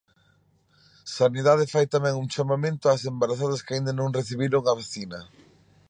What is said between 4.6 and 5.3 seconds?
a vacina.